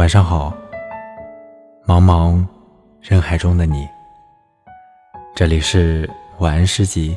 [0.00, 0.56] 晚上好，
[1.86, 2.42] 茫茫
[3.02, 3.86] 人海中的你，
[5.34, 7.14] 这里是晚安诗集。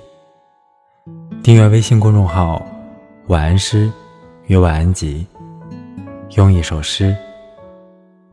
[1.41, 2.61] 订阅微信公众号
[3.27, 3.89] “晚安诗
[4.47, 5.25] 与晚安集”，
[6.35, 7.15] 用一首诗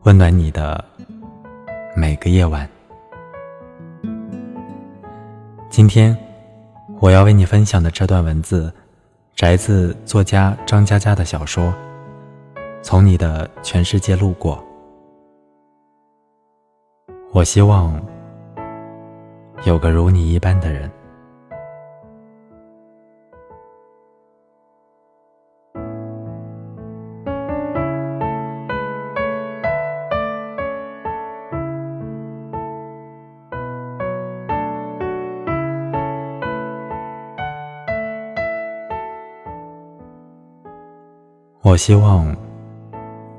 [0.03, 0.83] 温暖你的
[1.95, 2.67] 每个夜晚。
[5.69, 6.15] 今天
[6.99, 8.69] 我要为你分享的这段文字，
[9.33, 11.73] 摘自作家张嘉佳的小说。
[12.83, 14.61] 从你的全世界路过，
[17.31, 18.01] 我希望
[19.65, 20.91] 有个如你一般的人。
[41.63, 42.35] 我希望。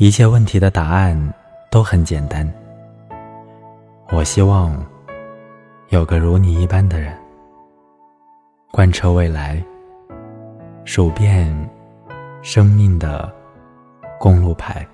[0.00, 1.34] 一切问题的答案
[1.72, 2.48] 都很简单。
[4.12, 4.80] 我希望
[5.88, 7.12] 有个如你一般的人，
[8.70, 9.60] 贯彻未来，
[10.84, 11.52] 数遍
[12.42, 13.28] 生命的
[14.20, 14.86] 公路牌。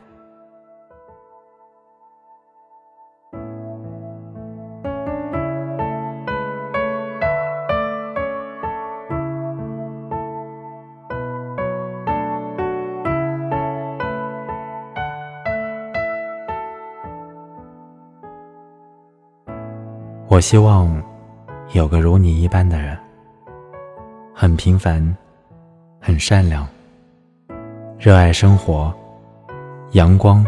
[20.34, 21.00] 我希望
[21.74, 22.98] 有个如你一般的人，
[24.34, 25.16] 很平凡，
[26.00, 26.66] 很善良，
[28.00, 28.92] 热爱生活，
[29.92, 30.44] 阳光，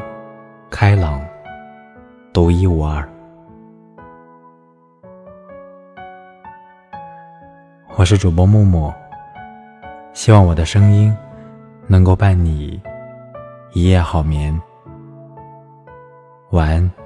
[0.71, 1.25] 开朗，
[2.33, 3.09] 独一无二。
[7.95, 8.93] 我是主播木木，
[10.13, 11.17] 希望我的声音
[11.87, 12.83] 能够伴你
[13.73, 14.61] 一夜好眠，
[16.51, 17.06] 晚安。